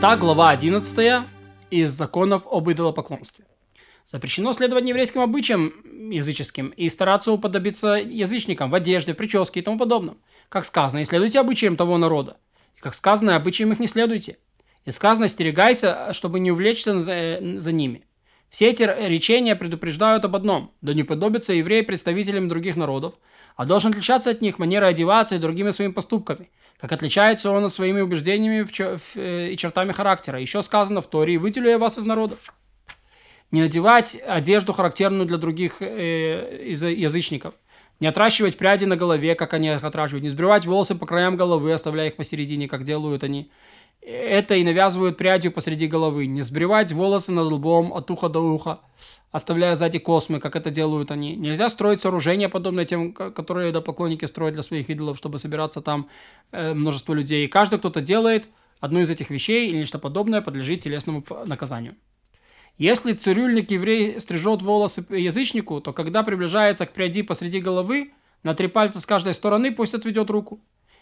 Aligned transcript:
Итак, 0.00 0.20
глава 0.20 0.50
11 0.50 1.26
из 1.70 1.90
законов 1.90 2.46
об 2.48 2.70
идолопоклонстве. 2.70 3.44
Запрещено 4.06 4.52
следовать 4.52 4.84
еврейским 4.84 5.22
обычаям 5.22 5.72
языческим 6.12 6.68
и 6.68 6.88
стараться 6.88 7.32
уподобиться 7.32 7.94
язычникам 7.94 8.70
в 8.70 8.76
одежде, 8.76 9.12
в 9.12 9.16
прическе 9.16 9.58
и 9.58 9.62
тому 9.64 9.76
подобном. 9.76 10.18
Как 10.50 10.66
сказано, 10.66 11.00
и 11.00 11.04
следуйте 11.04 11.40
обычаям 11.40 11.74
того 11.74 11.98
народа. 11.98 12.36
И 12.76 12.80
как 12.80 12.94
сказано, 12.94 13.34
обычаям 13.34 13.72
их 13.72 13.80
не 13.80 13.88
следуйте. 13.88 14.38
И 14.84 14.92
сказано, 14.92 15.26
стерегайся, 15.26 16.12
чтобы 16.12 16.38
не 16.38 16.52
увлечься 16.52 17.00
за, 17.00 17.40
за 17.58 17.72
ними. 17.72 18.04
Все 18.50 18.70
эти 18.70 18.84
речения 18.84 19.56
предупреждают 19.56 20.24
об 20.24 20.36
одном– 20.36 20.72
да 20.80 20.94
не 20.94 21.02
подобится 21.02 21.52
еврей 21.52 21.82
представителям 21.82 22.48
других 22.48 22.76
народов, 22.76 23.14
а 23.56 23.66
должен 23.66 23.90
отличаться 23.90 24.30
от 24.30 24.42
них 24.42 24.60
манерой 24.60 24.90
одеваться 24.90 25.34
и 25.34 25.40
другими 25.40 25.70
своими 25.70 25.90
поступками, 25.90 26.50
как 26.80 26.92
отличается 26.92 27.50
он 27.50 27.64
от 27.64 27.72
своими 27.72 28.00
убеждениями 28.00 28.62
в 28.62 28.70
чер- 28.70 28.98
в, 28.98 29.16
э, 29.16 29.52
и 29.52 29.56
чертами 29.56 29.92
характера. 29.92 30.40
Еще 30.40 30.62
сказано 30.62 31.00
в 31.00 31.08
Торе 31.08 31.38
«Выделю 31.38 31.68
я 31.68 31.78
вас 31.78 31.98
из 31.98 32.04
народов». 32.04 32.38
Не 33.50 33.62
надевать 33.62 34.16
одежду, 34.26 34.72
характерную 34.72 35.26
для 35.26 35.38
других 35.38 35.80
э, 35.80 36.66
язычников. 36.70 37.54
Не 37.98 38.06
отращивать 38.06 38.56
пряди 38.56 38.84
на 38.84 38.96
голове, 38.96 39.34
как 39.34 39.54
они 39.54 39.72
их 39.72 39.82
отращивают. 39.82 40.22
Не 40.22 40.28
сбривать 40.28 40.66
волосы 40.66 40.94
по 40.94 41.06
краям 41.06 41.36
головы, 41.36 41.72
оставляя 41.72 42.08
их 42.08 42.16
посередине, 42.16 42.68
как 42.68 42.84
делают 42.84 43.24
они 43.24 43.50
это 44.00 44.54
и 44.54 44.64
навязывают 44.64 45.16
прядью 45.16 45.52
посреди 45.52 45.86
головы. 45.86 46.26
Не 46.26 46.42
сбривать 46.42 46.92
волосы 46.92 47.32
над 47.32 47.52
лбом 47.52 47.92
от 47.92 48.10
уха 48.10 48.28
до 48.28 48.40
уха, 48.40 48.80
оставляя 49.30 49.76
сзади 49.76 49.98
космы, 49.98 50.40
как 50.40 50.56
это 50.56 50.70
делают 50.70 51.10
они. 51.10 51.36
Нельзя 51.36 51.68
строить 51.68 52.00
сооружения, 52.00 52.48
подобные 52.48 52.86
тем, 52.86 53.12
которые 53.12 53.72
поклонники 53.80 54.24
строят 54.24 54.54
для 54.54 54.62
своих 54.62 54.88
идолов, 54.88 55.18
чтобы 55.18 55.38
собираться 55.38 55.80
там 55.80 56.08
э, 56.52 56.72
множество 56.72 57.12
людей. 57.12 57.44
И 57.44 57.48
каждый 57.48 57.78
кто-то 57.78 58.00
делает 58.00 58.48
одну 58.80 59.00
из 59.00 59.10
этих 59.10 59.30
вещей 59.30 59.68
или 59.68 59.78
нечто 59.78 59.98
подобное 59.98 60.40
подлежит 60.40 60.82
телесному 60.82 61.24
наказанию. 61.46 61.96
Если 62.78 63.12
цирюльник 63.12 63.72
еврей 63.72 64.20
стрижет 64.20 64.62
волосы 64.62 65.04
язычнику, 65.10 65.80
то 65.80 65.92
когда 65.92 66.22
приближается 66.22 66.86
к 66.86 66.92
пряди 66.92 67.22
посреди 67.22 67.60
головы, 67.60 68.12
на 68.44 68.54
три 68.54 68.68
пальца 68.68 69.00
с 69.00 69.06
каждой 69.06 69.34
стороны 69.34 69.72
пусть 69.72 69.94
отведет 69.94 70.30
руку. 70.30 70.60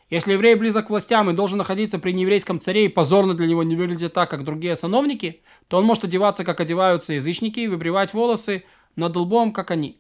Если 0.09 0.35
еврей 0.35 0.55
близок 0.55 0.87
к 0.87 0.91
властям 0.91 1.29
и 1.31 1.35
должен 1.35 1.59
находиться 1.59 1.99
при 1.99 2.12
нееврейском 2.12 2.61
царе 2.61 2.85
и 2.85 2.89
позорно 2.89 3.35
для 3.35 3.47
него 3.47 3.65
не 3.65 3.75
выглядит 3.75 4.13
так, 4.13 4.31
как 4.31 4.45
другие 4.45 4.77
сановники, 4.77 5.43
то 5.69 5.79
он 5.79 5.85
может 5.85 6.05
одеваться, 6.05 6.45
как 6.45 6.61
одеваются 6.61 7.15
язычники, 7.15 7.61
и 7.61 7.67
выбривать 7.67 8.15
волосы 8.15 8.65
над 8.95 9.17
лбом, 9.17 9.53
как 9.53 9.73
они. 9.73 9.98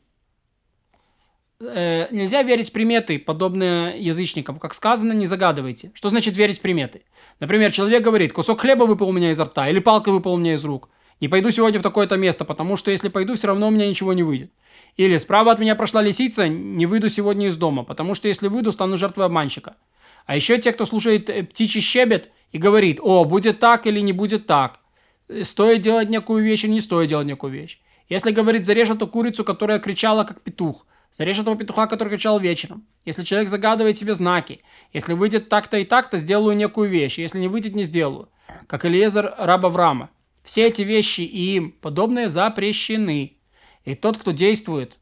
Э, 1.58 2.06
нельзя 2.12 2.42
верить 2.42 2.72
приметы, 2.72 3.18
подобные 3.18 3.98
язычникам. 3.98 4.60
Как 4.60 4.74
сказано, 4.74 5.12
не 5.12 5.26
загадывайте. 5.26 5.90
Что 5.94 6.08
значит 6.10 6.36
верить 6.36 6.60
приметы? 6.60 7.02
Например, 7.40 7.72
человек 7.72 8.02
говорит, 8.02 8.32
кусок 8.32 8.60
хлеба 8.60 8.84
выпал 8.84 9.08
у 9.08 9.12
меня 9.12 9.32
изо 9.32 9.44
рта, 9.44 9.68
или 9.68 9.80
палка 9.80 10.12
выпала 10.12 10.34
у 10.34 10.38
меня 10.38 10.54
из 10.54 10.64
рук. 10.64 10.88
Не 11.20 11.28
пойду 11.28 11.50
сегодня 11.50 11.80
в 11.80 11.82
такое-то 11.82 12.16
место, 12.16 12.44
потому 12.44 12.76
что 12.76 12.90
если 12.90 13.08
пойду, 13.08 13.34
все 13.34 13.46
равно 13.46 13.68
у 13.68 13.70
меня 13.70 13.88
ничего 13.88 14.12
не 14.12 14.22
выйдет. 14.22 14.52
Или 14.98 15.16
справа 15.16 15.52
от 15.52 15.58
меня 15.58 15.74
прошла 15.74 16.02
лисица, 16.02 16.46
не 16.46 16.84
выйду 16.84 17.08
сегодня 17.08 17.48
из 17.48 17.56
дома, 17.56 17.84
потому 17.84 18.14
что 18.14 18.28
если 18.28 18.48
выйду, 18.48 18.70
стану 18.70 18.98
жертвой 18.98 19.24
обманщика. 19.24 19.76
А 20.26 20.36
еще 20.36 20.58
те, 20.58 20.72
кто 20.72 20.84
слушает 20.84 21.30
э, 21.30 21.44
птичий 21.44 21.80
щебет 21.80 22.30
и 22.50 22.58
говорит, 22.58 22.98
о, 23.00 23.24
будет 23.24 23.60
так 23.60 23.86
или 23.86 24.00
не 24.00 24.12
будет 24.12 24.46
так. 24.46 24.80
Э, 25.28 25.44
стоит 25.44 25.80
делать 25.80 26.10
некую 26.10 26.44
вещь 26.44 26.64
или 26.64 26.72
не 26.72 26.80
стоит 26.80 27.08
делать 27.08 27.26
некую 27.26 27.52
вещь. 27.52 27.80
Если 28.08 28.32
говорит, 28.32 28.66
зарежь 28.66 28.90
эту 28.90 29.06
курицу, 29.06 29.44
которая 29.44 29.78
кричала 29.78 30.24
как 30.24 30.42
петух. 30.42 30.86
Зарежь 31.12 31.38
этого 31.38 31.56
петуха, 31.56 31.86
который 31.86 32.10
кричал 32.10 32.38
вечером. 32.38 32.84
Если 33.04 33.22
человек 33.24 33.48
загадывает 33.48 33.96
себе 33.96 34.14
знаки. 34.14 34.60
Если 34.92 35.14
выйдет 35.14 35.48
так-то 35.48 35.78
и 35.78 35.84
так-то, 35.84 36.18
сделаю 36.18 36.56
некую 36.56 36.90
вещь. 36.90 37.18
Если 37.18 37.38
не 37.38 37.48
выйдет, 37.48 37.74
не 37.74 37.84
сделаю. 37.84 38.28
Как 38.66 38.84
Элиезер 38.84 39.32
раб 39.38 39.64
Авраама. 39.64 40.10
Все 40.42 40.66
эти 40.66 40.82
вещи 40.82 41.22
и 41.22 41.56
им 41.56 41.72
подобные 41.72 42.28
запрещены. 42.28 43.38
И 43.84 43.94
тот, 43.94 44.18
кто 44.18 44.32
действует 44.32 44.98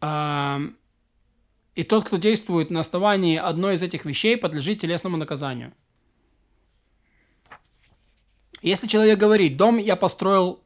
э, 0.00 0.68
и 1.74 1.82
тот, 1.82 2.04
кто 2.04 2.16
действует 2.16 2.70
на 2.70 2.80
основании 2.80 3.36
одной 3.36 3.74
из 3.74 3.82
этих 3.82 4.04
вещей, 4.04 4.36
подлежит 4.36 4.80
телесному 4.80 5.16
наказанию. 5.16 5.72
Если 8.62 8.86
человек 8.86 9.18
говорит, 9.18 9.56
дом 9.56 9.78
я 9.78 9.96
построил, 9.96 10.62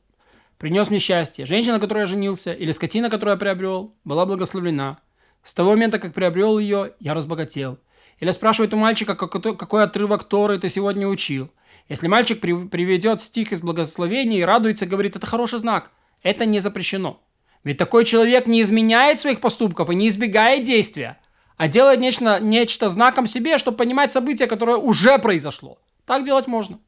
принес 0.59 0.91
мне 0.91 0.99
счастье, 0.99 1.47
женщина, 1.47 1.79
которой 1.79 2.01
я 2.01 2.07
женился, 2.07 2.53
или 2.53 2.73
скотина, 2.73 3.11
которую 3.11 3.35
я 3.35 3.39
приобрел, 3.39 3.95
была 4.05 4.27
благословлена. 4.27 4.99
С 5.45 5.55
того 5.55 5.71
момента, 5.71 5.99
как 5.99 6.15
приобрел 6.15 6.59
ее, 6.59 6.95
я 6.99 7.15
разбогател. 7.15 7.79
Или 8.19 8.31
спрашивает 8.31 8.73
у 8.75 8.77
мальчика, 8.77 9.15
какой, 9.15 9.85
отрывок 9.85 10.25
Торы 10.25 10.59
ты 10.59 10.69
сегодня 10.69 11.07
учил. 11.07 11.51
Если 11.89 12.09
мальчик 12.09 12.41
при, 12.41 12.67
приведет 12.67 13.21
стих 13.21 13.53
из 13.53 13.61
благословения 13.61 14.39
и 14.39 14.45
радуется, 14.45 14.87
говорит, 14.87 15.17
это 15.17 15.27
хороший 15.27 15.59
знак. 15.59 15.91
Это 16.23 16.47
не 16.47 16.61
запрещено. 16.61 17.21
Ведь 17.65 17.79
такой 17.79 18.05
человек 18.05 18.47
не 18.47 18.61
изменяет 18.61 19.19
своих 19.21 19.41
поступков 19.41 19.91
и 19.91 19.95
не 19.95 20.09
избегает 20.09 20.65
действия, 20.65 21.19
а 21.57 21.67
делает 21.67 21.99
нечто, 21.99 22.39
нечто 22.39 22.91
знаком 22.91 23.27
себе, 23.27 23.57
чтобы 23.59 23.79
понимать 23.79 24.13
событие, 24.13 24.47
которое 24.47 24.77
уже 24.77 25.19
произошло. 25.19 25.79
Так 26.05 26.25
делать 26.25 26.47
можно. 26.47 26.79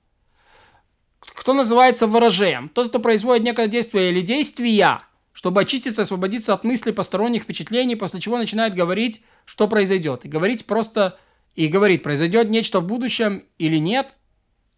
Кто 1.21 1.55
называется 1.55 2.07
ворожеем? 2.07 2.69
Тот, 2.69 2.91
кто 2.91 3.01
производит 3.01 3.43
некое 3.43 3.69
действие 3.69 4.11
или 4.11 4.21
действия, 4.21 5.03
чтобы 5.33 5.63
очиститься 5.63 6.03
и 6.03 6.05
освободиться 6.05 6.53
от 6.53 6.63
мыслей 6.63 6.93
посторонних 6.93 7.43
впечатлений, 7.45 7.97
после 7.97 8.21
чего 8.21 8.37
начинает 8.37 8.75
говорить, 8.75 9.23
что 9.47 9.69
произойдет. 9.69 10.25
И 10.25 10.29
говорить 10.29 10.67
просто, 10.67 11.19
и 11.55 11.69
говорит, 11.69 12.03
произойдет 12.03 12.51
нечто 12.51 12.81
в 12.81 12.87
будущем 12.87 13.45
или 13.59 13.79
нет, 13.79 14.15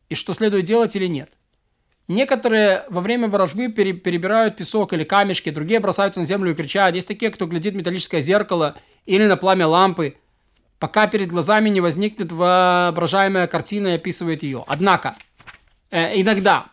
и 0.09 0.15
что 0.15 0.33
следует 0.33 0.65
делать 0.65 0.95
или 0.95 1.07
нет. 1.07 1.33
Некоторые 2.09 2.87
во 2.89 3.03
время 3.03 3.29
ворожбы 3.29 3.69
перебирают 3.69 4.57
песок 4.57 4.95
или 4.95 5.05
камешки, 5.05 5.51
другие 5.51 5.79
бросаются 5.79 6.21
на 6.21 6.27
землю 6.27 6.53
и 6.53 6.55
кричат. 6.55 6.95
Есть 6.95 7.07
такие, 7.07 7.31
кто 7.31 7.47
глядит 7.47 7.75
в 7.75 7.77
металлическое 7.77 8.23
зеркало 8.23 8.77
или 9.05 9.27
на 9.27 9.37
пламя 9.37 9.67
лампы, 9.67 10.17
пока 10.79 11.07
перед 11.07 11.29
глазами 11.29 11.69
не 11.69 11.83
возникнет 11.83 12.33
воображаемая 12.33 13.47
картина 13.47 13.89
и 13.89 13.93
описывает 13.97 14.43
ее. 14.43 14.65
Однако, 14.67 15.17
э, 15.91 16.19
иногда 16.19 16.69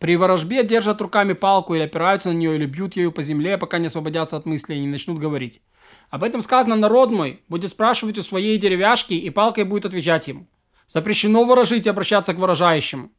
при 0.00 0.16
ворожбе 0.16 0.64
держат 0.64 1.00
руками 1.00 1.32
палку 1.32 1.76
или 1.76 1.84
опираются 1.84 2.30
на 2.30 2.34
нее, 2.34 2.56
или 2.56 2.66
бьют 2.66 2.96
ею 2.96 3.12
по 3.12 3.22
земле, 3.22 3.58
пока 3.58 3.78
не 3.78 3.86
освободятся 3.86 4.36
от 4.36 4.46
мыслей 4.46 4.78
и 4.78 4.80
не 4.80 4.88
начнут 4.88 5.20
говорить. 5.20 5.62
Об 6.10 6.24
этом 6.24 6.40
сказано 6.40 6.74
народ 6.74 7.12
мой, 7.12 7.40
будет 7.48 7.70
спрашивать 7.70 8.18
у 8.18 8.22
своей 8.22 8.58
деревяшки, 8.58 9.14
и 9.14 9.30
палкой 9.30 9.62
будет 9.62 9.86
отвечать 9.86 10.26
ему. 10.26 10.48
Запрещено 10.88 11.44
ворожить 11.44 11.86
и 11.86 11.90
обращаться 11.90 12.34
к 12.34 12.38
выражающему. 12.38 13.10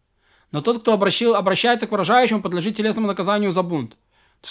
Но 0.53 0.61
тот, 0.61 0.79
кто 0.79 0.93
обращил, 0.93 1.35
обращается 1.35 1.87
к 1.87 1.91
выражающему, 1.91 2.41
подлежит 2.41 2.77
телесному 2.77 3.07
наказанию 3.07 3.51
за 3.51 3.63
бунт. 3.63 3.97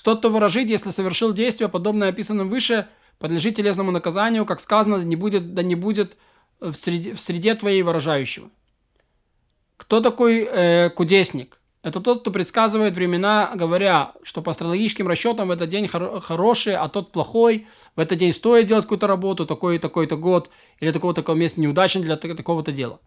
Тот, 0.02 0.18
кто 0.18 0.30
выражит, 0.30 0.68
если 0.68 0.90
совершил 0.90 1.32
действие, 1.32 1.68
подобное 1.68 2.08
описанным 2.08 2.48
выше, 2.48 2.88
подлежит 3.18 3.54
телесному 3.54 3.92
наказанию, 3.92 4.44
как 4.44 4.60
сказано, 4.60 4.98
да 4.98 5.04
не 5.04 5.14
будет, 5.14 5.54
да 5.54 5.62
не 5.62 5.76
будет 5.76 6.16
в 6.60 6.74
среде, 6.74 7.14
в 7.14 7.20
среде 7.20 7.54
твоей 7.54 7.82
выражающего. 7.82 8.50
Кто 9.76 10.00
такой 10.00 10.40
э, 10.40 10.90
кудесник? 10.90 11.60
Это 11.84 12.00
тот, 12.00 12.22
кто 12.22 12.32
предсказывает 12.32 12.96
времена, 12.96 13.52
говоря, 13.54 14.14
что 14.24 14.42
по 14.42 14.50
астрологическим 14.50 15.06
расчетам 15.06 15.48
в 15.48 15.50
этот 15.52 15.68
день 15.68 15.86
хор- 15.86 16.20
хороший, 16.20 16.74
а 16.74 16.88
тот 16.88 17.12
плохой. 17.12 17.68
В 17.94 18.00
этот 18.00 18.18
день 18.18 18.32
стоит 18.32 18.66
делать 18.66 18.84
какую-то 18.84 19.06
работу, 19.06 19.46
такой 19.46 19.76
и 19.76 19.78
такой-то 19.78 20.16
год, 20.16 20.50
или 20.80 20.90
такого-то 20.90 21.32
места 21.34 21.60
неудачен 21.60 22.02
для 22.02 22.16
такого-то 22.16 22.72
дела. 22.72 22.98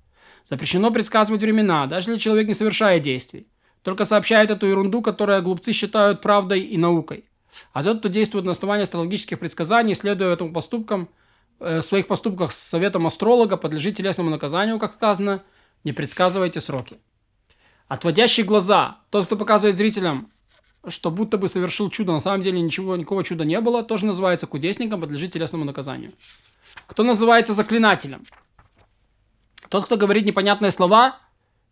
Запрещено 0.47 0.91
предсказывать 0.91 1.41
времена, 1.41 1.88
даже 1.88 2.11
если 2.11 2.22
человек 2.22 2.47
не 2.47 2.53
совершает 2.53 3.01
действий. 3.01 3.47
Только 3.81 4.06
сообщает 4.06 4.51
эту 4.51 4.67
ерунду, 4.67 5.01
которую 5.01 5.41
глупцы 5.44 5.73
считают 5.73 6.22
правдой 6.22 6.61
и 6.61 6.78
наукой. 6.78 7.25
А 7.73 7.83
тот, 7.83 8.00
кто 8.00 8.09
действует 8.09 8.45
на 8.45 8.51
основании 8.51 8.84
астрологических 8.84 9.39
предсказаний, 9.39 9.94
следуя 9.94 10.34
этим 10.34 10.53
поступкам, 10.53 11.09
э, 11.59 11.79
в 11.79 11.84
своих 11.84 12.07
поступках 12.07 12.51
с 12.51 12.58
советом 12.58 13.08
астролога, 13.08 13.58
подлежит 13.58 13.97
телесному 13.97 14.29
наказанию, 14.29 14.79
как 14.79 14.93
сказано, 14.93 15.43
не 15.84 15.93
предсказывайте 15.93 16.61
сроки. 16.61 16.97
Отводящий 17.87 18.43
глаза. 18.43 18.97
Тот, 19.11 19.25
кто 19.28 19.37
показывает 19.37 19.75
зрителям, 19.75 20.31
что 20.87 21.11
будто 21.11 21.37
бы 21.37 21.47
совершил 21.47 21.90
чудо, 21.90 22.11
на 22.11 22.19
самом 22.19 22.41
деле 22.41 22.61
ничего, 22.61 22.96
никакого 22.96 23.23
чуда 23.23 23.46
не 23.46 23.59
было, 23.61 23.84
тоже 23.84 24.05
называется 24.05 24.47
кудесником, 24.47 25.02
подлежит 25.02 25.34
телесному 25.34 25.66
наказанию. 25.66 26.11
Кто 26.87 27.03
называется 27.03 27.53
заклинателем? 27.53 28.25
Тот, 29.70 29.85
кто 29.85 29.97
говорит 29.97 30.26
непонятные 30.26 30.72
слова, 30.72 31.20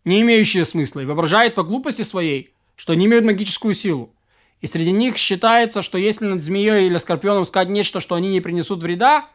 не 0.04 0.20
имеющие 0.20 0.64
смысла, 0.64 1.00
и 1.00 1.06
воображает 1.06 1.54
по 1.54 1.62
глупости 1.62 2.02
своей, 2.02 2.54
что 2.76 2.92
они 2.92 3.06
имеют 3.06 3.24
магическую 3.24 3.74
силу. 3.74 4.14
И 4.60 4.66
среди 4.66 4.92
них 4.92 5.16
считается, 5.16 5.82
что 5.82 5.98
если 5.98 6.26
над 6.26 6.42
змеей 6.42 6.86
или 6.86 6.96
скорпионом 6.98 7.44
сказать 7.44 7.68
нечто, 7.68 8.00
что 8.00 8.14
они 8.14 8.30
не 8.30 8.40
принесут 8.40 8.82
вреда, 8.82 9.28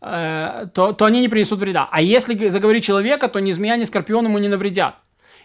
э, 0.00 0.66
то, 0.74 0.92
то 0.92 1.04
они 1.04 1.20
не 1.20 1.28
принесут 1.28 1.60
вреда. 1.60 1.88
А 1.90 2.00
если 2.00 2.48
заговорить 2.48 2.84
человека, 2.84 3.28
то 3.28 3.38
ни 3.38 3.52
змея, 3.52 3.76
ни 3.76 3.84
скорпион 3.84 4.24
ему 4.24 4.38
не 4.38 4.48
навредят. 4.48 4.96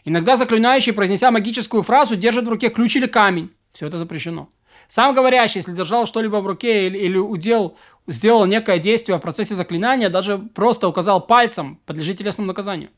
Иногда 0.06 0.38
заклинающий, 0.38 0.94
произнеся 0.94 1.32
магическую 1.32 1.84
фразу, 1.84 2.16
держит 2.16 2.48
в 2.48 2.50
руке 2.50 2.70
ключ 2.70 2.96
или 2.96 3.08
камень. 3.08 3.52
Все 3.74 3.88
это 3.88 3.98
запрещено. 3.98 4.50
Сам 4.88 5.14
говорящий, 5.14 5.60
если 5.60 5.74
держал 5.74 6.06
что-либо 6.06 6.38
в 6.38 6.48
руке 6.48 6.88
или, 6.88 6.98
или 6.98 7.18
удел, 7.18 7.78
сделал 8.08 8.46
некое 8.46 8.80
действие 8.80 9.18
в 9.18 9.22
процессе 9.22 9.56
заклинания, 9.56 10.10
даже 10.10 10.38
просто 10.38 10.88
указал 10.88 11.26
пальцем, 11.26 11.80
подлежит 11.86 12.18
телесному 12.18 12.48
наказанию. 12.48 12.90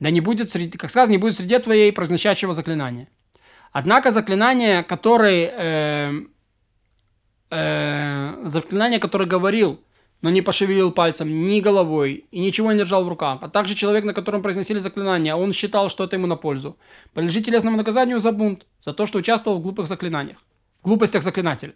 Да 0.00 0.10
не 0.10 0.20
будет, 0.20 0.50
среди, 0.50 0.78
как 0.78 0.90
сказано, 0.90 1.12
не 1.12 1.18
будет 1.18 1.36
среди 1.36 1.58
твоей 1.58 1.92
произносящего 1.92 2.54
заклинания. 2.54 3.08
Однако 3.72 4.10
заклинание, 4.10 4.82
который, 4.82 5.48
э, 5.50 6.22
э, 7.50 8.42
заклинание, 8.44 8.98
которое 8.98 9.26
говорил, 9.26 9.80
но 10.22 10.30
не 10.30 10.42
пошевелил 10.42 10.92
пальцем, 10.92 11.46
ни 11.46 11.60
головой 11.60 12.24
и 12.30 12.40
ничего 12.40 12.72
не 12.72 12.78
держал 12.78 13.04
в 13.04 13.08
руках, 13.08 13.38
а 13.42 13.48
также 13.48 13.74
человек, 13.74 14.04
на 14.04 14.14
котором 14.14 14.42
произносили 14.42 14.78
заклинания, 14.78 15.34
он 15.34 15.52
считал, 15.52 15.88
что 15.88 16.04
это 16.04 16.16
ему 16.16 16.26
на 16.26 16.36
пользу, 16.36 16.76
подлежит 17.12 17.44
телесному 17.44 17.76
наказанию 17.76 18.18
за 18.18 18.32
бунт, 18.32 18.66
за 18.80 18.92
то, 18.92 19.06
что 19.06 19.18
участвовал 19.18 19.58
в 19.58 19.62
глупых 19.62 19.86
заклинаниях, 19.86 20.38
в 20.82 20.86
глупостях 20.86 21.22
заклинателя. 21.22 21.74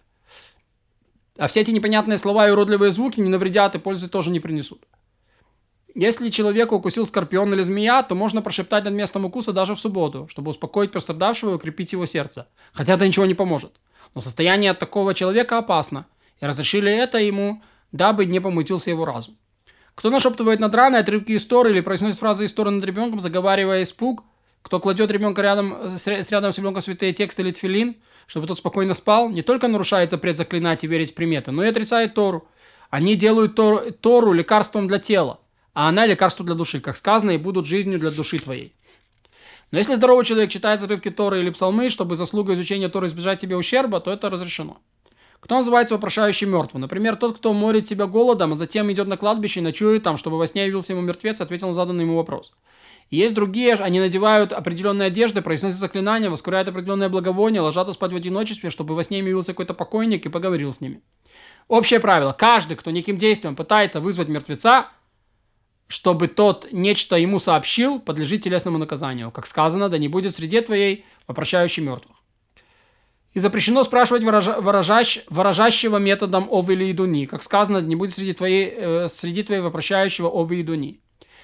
А 1.38 1.46
все 1.46 1.60
эти 1.60 1.70
непонятные 1.70 2.18
слова 2.18 2.48
и 2.48 2.50
уродливые 2.50 2.92
звуки 2.92 3.20
не 3.20 3.28
навредят 3.28 3.74
и 3.74 3.78
пользы 3.78 4.08
тоже 4.08 4.30
не 4.30 4.40
принесут. 4.40 4.84
Если 5.94 6.28
человека 6.28 6.74
укусил 6.74 7.06
скорпион 7.06 7.54
или 7.54 7.62
змея, 7.62 8.02
то 8.02 8.14
можно 8.14 8.42
прошептать 8.42 8.84
над 8.84 8.94
местом 8.94 9.24
укуса 9.24 9.52
даже 9.52 9.74
в 9.74 9.80
субботу, 9.80 10.28
чтобы 10.30 10.50
успокоить 10.50 10.92
пострадавшего 10.92 11.52
и 11.52 11.54
укрепить 11.54 11.92
его 11.92 12.04
сердце. 12.04 12.48
Хотя 12.72 12.94
это 12.94 13.06
ничего 13.06 13.24
не 13.24 13.34
поможет. 13.34 13.72
Но 14.14 14.20
состояние 14.20 14.74
такого 14.74 15.14
человека 15.14 15.58
опасно, 15.58 16.06
и 16.40 16.46
разрешили 16.46 16.92
это 16.92 17.18
ему, 17.18 17.62
дабы 17.92 18.26
не 18.26 18.40
помутился 18.40 18.90
его 18.90 19.06
разум. 19.06 19.38
Кто 19.94 20.10
нашептывает 20.10 20.60
над 20.60 20.74
раной 20.74 21.00
отрывки 21.00 21.34
истории 21.34 21.70
или 21.70 21.80
произносит 21.80 22.18
фразы 22.18 22.44
истории 22.44 22.70
над 22.70 22.84
ребенком, 22.84 23.20
заговаривая 23.20 23.82
испуг, 23.82 24.22
кто 24.66 24.80
кладет 24.80 25.12
ребенка 25.12 25.42
рядом, 25.42 25.96
с 25.96 26.08
рядом 26.08 26.50
с 26.50 26.58
ребенком 26.58 26.82
святые 26.82 27.12
тексты 27.12 27.42
или 27.42 27.52
тфилин, 27.52 27.94
чтобы 28.26 28.48
тот 28.48 28.58
спокойно 28.58 28.94
спал, 28.94 29.30
не 29.30 29.42
только 29.42 29.68
нарушает 29.68 30.10
запрет 30.10 30.36
заклинать 30.36 30.82
и 30.82 30.88
верить 30.88 31.14
приметы, 31.14 31.52
но 31.52 31.62
и 31.62 31.68
отрицает 31.68 32.14
Тору. 32.14 32.48
Они 32.90 33.14
делают 33.14 33.54
Тору, 33.54 33.92
Тору 33.92 34.32
лекарством 34.32 34.88
для 34.88 34.98
тела, 34.98 35.38
а 35.72 35.88
она 35.88 36.04
лекарство 36.04 36.44
для 36.44 36.56
души, 36.56 36.80
как 36.80 36.96
сказано, 36.96 37.30
и 37.30 37.38
будут 37.38 37.64
жизнью 37.64 38.00
для 38.00 38.10
души 38.10 38.40
твоей. 38.40 38.74
Но 39.70 39.78
если 39.78 39.94
здоровый 39.94 40.24
человек 40.24 40.50
читает 40.50 40.82
отрывки 40.82 41.12
Торы 41.12 41.42
или 41.42 41.50
псалмы, 41.50 41.88
чтобы 41.88 42.16
заслугой 42.16 42.56
изучения 42.56 42.88
Торы 42.88 43.06
избежать 43.06 43.40
себе 43.40 43.56
ущерба, 43.56 44.00
то 44.00 44.10
это 44.10 44.30
разрешено. 44.30 44.78
Кто 45.38 45.54
называется 45.54 45.94
вопрошающий 45.94 46.48
мертвым? 46.48 46.80
Например, 46.80 47.14
тот, 47.14 47.38
кто 47.38 47.52
морит 47.52 47.86
себя 47.86 48.06
голодом, 48.06 48.54
а 48.54 48.56
затем 48.56 48.90
идет 48.90 49.06
на 49.06 49.16
кладбище 49.16 49.60
и 49.60 49.62
ночует 49.62 50.02
там, 50.02 50.16
чтобы 50.16 50.38
во 50.38 50.46
сне 50.48 50.66
явился 50.66 50.92
ему 50.92 51.02
мертвец 51.02 51.40
ответил 51.40 51.68
на 51.68 51.72
заданный 51.72 52.02
ему 52.02 52.16
вопрос. 52.16 52.52
Есть 53.10 53.34
другие, 53.34 53.74
они 53.74 54.00
надевают 54.00 54.52
определенные 54.52 55.06
одежды, 55.06 55.40
произносят 55.40 55.78
заклинания, 55.78 56.28
воскуряют 56.28 56.68
определенное 56.68 57.08
благовоние, 57.08 57.60
ложатся 57.60 57.92
спать 57.92 58.12
в 58.12 58.16
одиночестве, 58.16 58.70
чтобы 58.70 58.96
во 58.96 59.04
сне 59.04 59.20
им 59.20 59.26
явился 59.26 59.52
какой-то 59.52 59.74
покойник 59.74 60.26
и 60.26 60.28
поговорил 60.28 60.72
с 60.72 60.80
ними. 60.80 61.00
Общее 61.68 62.00
правило. 62.00 62.32
Каждый, 62.32 62.76
кто 62.76 62.90
неким 62.90 63.16
действием 63.16 63.54
пытается 63.54 64.00
вызвать 64.00 64.28
мертвеца, 64.28 64.88
чтобы 65.86 66.26
тот 66.26 66.66
нечто 66.72 67.16
ему 67.16 67.38
сообщил, 67.38 68.00
подлежит 68.00 68.42
телесному 68.42 68.78
наказанию. 68.78 69.30
Как 69.30 69.46
сказано, 69.46 69.88
да 69.88 69.98
не 69.98 70.08
будет 70.08 70.34
среди 70.34 70.60
твоей 70.60 71.04
вопрощающий 71.28 71.84
мертвых. 71.84 72.16
И 73.34 73.38
запрещено 73.38 73.84
спрашивать 73.84 74.24
выража, 74.24 74.60
выражащ, 74.60 75.20
выражащего 75.28 75.98
методом 75.98 76.48
овы 76.50 76.72
или 76.72 76.90
идуни. 76.90 77.26
Как 77.26 77.42
сказано, 77.42 77.78
не 77.78 77.94
будет 77.94 78.14
среди 78.14 78.32
твоей, 78.32 78.72
э, 78.74 79.08
среди 79.08 79.42
твоей 79.42 79.60
вопрощающего 79.60 80.28
овы 80.28 80.60
идуни. 80.60 81.00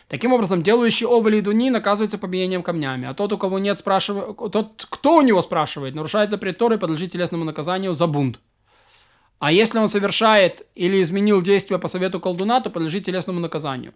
Таким 0.09 0.33
образом, 0.33 0.63
делающий 0.63 1.07
овы 1.07 1.31
или 1.31 1.41
идуни 1.41 1.71
наказывается 1.71 2.19
побиением 2.19 2.63
камнями, 2.63 3.09
а 3.09 3.15
тот, 3.15 3.33
у 3.33 3.39
кого 3.39 3.59
нет, 3.59 3.79
спрашивает, 3.79 4.37
тот, 4.53 4.87
кто 4.91 5.17
у 5.17 5.23
него 5.23 5.41
спрашивает, 5.41 5.95
нарушает 5.95 6.31
запрет 6.31 6.59
Торы, 6.59 6.79
подлежит 6.79 7.13
телесному 7.13 7.45
наказанию 7.45 7.95
за 7.95 8.07
бунт. 8.07 8.41
А 9.39 9.51
если 9.51 9.79
он 9.79 9.89
совершает 9.89 10.67
или 10.75 11.03
изменил 11.03 11.43
действие 11.43 11.79
по 11.79 11.89
совету 11.89 12.21
колдуна, 12.21 12.61
то 12.61 12.71
подлежит 12.71 13.05
телесному 13.05 13.41
наказанию. 13.41 13.93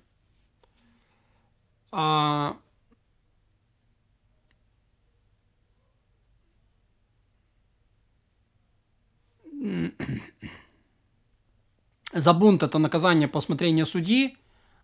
А... 1.93 2.57
За 12.13 12.33
бунт 12.33 12.63
это 12.63 12.79
наказание 12.79 13.29
по 13.29 13.39
усмотрению 13.39 13.87
судьи. 13.87 14.37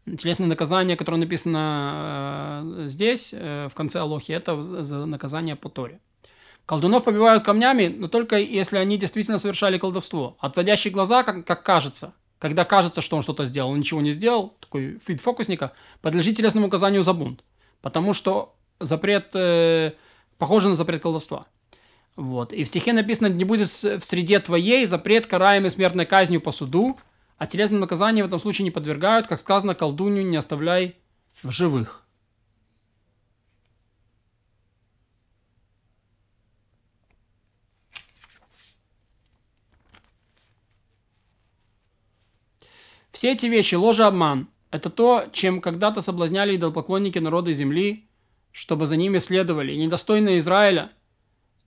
Телесное 0.04 0.48
наказание, 0.48 0.96
которое 0.96 1.18
написано 1.18 2.62
э, 2.64 2.88
здесь, 2.88 3.30
э, 3.32 3.68
в 3.68 3.74
конце 3.74 4.00
Алохи, 4.00 4.32
это 4.32 4.60
за 4.60 5.06
наказание 5.06 5.54
по 5.54 5.68
Торе. 5.68 6.00
Колдунов 6.66 7.04
побивают 7.04 7.44
камнями, 7.44 7.86
но 7.86 8.08
только 8.08 8.36
если 8.38 8.78
они 8.78 8.98
действительно 8.98 9.38
совершали 9.38 9.78
колдовство. 9.78 10.36
Отводящие 10.40 10.92
глаза, 10.92 11.22
как, 11.22 11.46
как 11.46 11.62
кажется, 11.62 12.14
когда 12.38 12.64
кажется, 12.64 13.00
что 13.00 13.16
он 13.16 13.22
что-то 13.22 13.44
сделал, 13.44 13.70
он 13.70 13.78
ничего 13.78 14.00
не 14.00 14.10
сделал, 14.10 14.56
такой 14.58 14.98
вид 15.06 15.20
фокусника, 15.20 15.72
подлежит 16.00 16.36
телесному 16.36 16.66
указанию 16.66 17.04
за 17.04 17.12
бунт. 17.12 17.44
Потому 17.80 18.12
что 18.12 18.56
запрет 18.80 19.30
э, 19.34 19.92
похож 20.38 20.64
на 20.64 20.74
запрет 20.74 21.02
колдовства. 21.02 21.46
Вот. 22.16 22.52
И 22.52 22.64
в 22.64 22.68
стихе 22.68 22.92
написано, 22.92 23.28
не 23.28 23.44
будет 23.44 23.68
в 23.68 24.00
среде 24.00 24.40
твоей 24.40 24.84
запрет, 24.86 25.26
караемый 25.26 25.70
смертной 25.70 26.04
казнью 26.04 26.40
по 26.40 26.50
суду, 26.50 26.98
а 27.38 27.46
телесное 27.46 27.80
наказание 27.80 28.24
в 28.24 28.26
этом 28.26 28.38
случае 28.38 28.64
не 28.64 28.70
подвергают, 28.70 29.26
как 29.26 29.40
сказано, 29.40 29.74
колдунью 29.74 30.26
не 30.26 30.36
оставляй 30.36 30.96
в 31.42 31.50
живых. 31.50 32.02
Все 43.12 43.32
эти 43.32 43.46
вещи– 43.46 43.74
ложь 43.76 44.00
обман. 44.00 44.48
Это 44.70 44.88
то, 44.88 45.26
чем 45.32 45.60
когда-то 45.60 46.00
соблазняли 46.00 46.56
идолопоклонники 46.56 47.18
народа 47.18 47.52
земли, 47.52 48.08
чтобы 48.52 48.86
за 48.86 48.96
ними 48.96 49.18
следовали. 49.18 49.72
И 49.72 49.78
недостойные 49.78 50.38
Израиля 50.38 50.90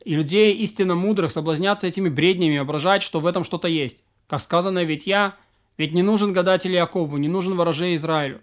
и 0.03 0.15
людей 0.15 0.53
истинно 0.55 0.95
мудрых 0.95 1.31
соблазняться 1.31 1.87
этими 1.87 2.09
бреднями 2.09 2.55
и 2.55 2.57
воображать, 2.57 3.03
что 3.03 3.19
в 3.19 3.27
этом 3.27 3.43
что-то 3.43 3.67
есть. 3.67 4.03
Как 4.27 4.41
сказано, 4.41 4.83
ведь 4.83 5.05
я, 5.05 5.37
ведь 5.77 5.93
не 5.93 6.03
нужен 6.03 6.33
гадатель 6.33 6.73
Якову, 6.73 7.17
не 7.17 7.27
нужен 7.27 7.55
ворожей 7.55 7.95
Израилю. 7.95 8.41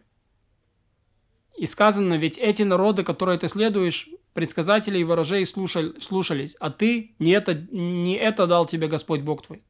И 1.56 1.67
сказано, 1.67 2.14
ведь 2.14 2.38
эти 2.38 2.62
народы, 2.62 3.05
которые 3.05 3.38
ты 3.38 3.49
следуешь, 3.49 4.08
предсказатели 4.34 4.99
и 4.99 5.05
ворожей 5.05 5.46
слушали, 5.46 5.99
слушались, 6.00 6.56
а 6.58 6.70
ты 6.70 7.14
не 7.19 7.32
это, 7.32 7.55
не 7.55 8.14
это 8.14 8.46
дал 8.46 8.67
тебе 8.67 8.88
Господь 8.88 9.20
Бог 9.20 9.46
твой. 9.46 9.62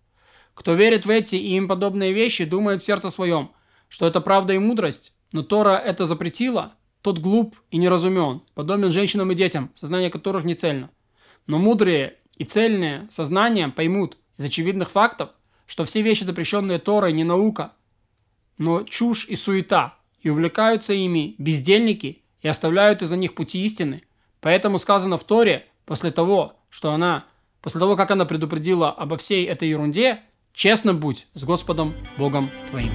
Кто 0.55 0.75
верит 0.75 1.06
в 1.06 1.11
эти 1.11 1.37
и 1.37 1.56
им 1.56 1.69
подобные 1.69 2.12
вещи, 2.12 2.44
думает 2.44 2.82
в 2.82 2.85
сердце 2.85 3.11
своем, 3.11 3.53
что 3.88 4.06
это 4.06 4.20
правда 4.20 4.53
и 4.53 4.58
мудрость, 4.58 5.15
но 5.32 5.43
Тора 5.43 5.76
это 5.76 6.06
запретила, 6.06 6.75
тот 7.01 7.19
глуп 7.19 7.56
и 7.70 7.79
неразумен, 7.79 8.43
подобен 8.55 8.93
женщинам 8.93 9.32
и 9.32 9.34
детям, 9.34 9.70
сознание 9.75 10.10
которых 10.10 10.44
не 10.44 10.55
цельно. 10.55 10.91
Но 11.46 11.58
мудрые 11.58 12.19
и 12.36 12.44
цельные 12.44 13.08
сознанием 13.10 13.72
поймут 13.72 14.19
из 14.36 14.44
очевидных 14.44 14.91
фактов, 14.91 15.31
что 15.72 15.86
все 15.86 16.02
вещи, 16.02 16.24
запрещенные 16.24 16.79
Торой, 16.79 17.14
не 17.14 17.24
наука, 17.24 17.72
но 18.58 18.82
чушь 18.82 19.24
и 19.24 19.36
суета, 19.36 19.96
и 20.20 20.29
увлекаются 20.29 20.93
ими 20.93 21.34
бездельники 21.38 22.20
и 22.43 22.48
оставляют 22.48 23.00
из-за 23.00 23.17
них 23.17 23.34
пути 23.34 23.64
истины. 23.64 24.02
Поэтому 24.43 24.76
сказано 24.76 25.17
в 25.17 25.24
Торе, 25.24 25.67
после 25.86 26.10
того, 26.10 26.56
что 26.69 26.93
она, 26.93 27.24
после 27.62 27.81
того, 27.81 27.96
как 27.96 28.10
она 28.10 28.26
предупредила 28.26 28.91
обо 28.93 29.17
всей 29.17 29.46
этой 29.46 29.70
ерунде, 29.70 30.20
Честно 30.52 30.93
будь 30.93 31.26
с 31.32 31.44
Господом 31.44 31.94
Богом 32.19 32.50
твоим. 32.69 32.91